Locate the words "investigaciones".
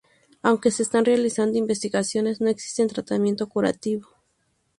1.59-2.41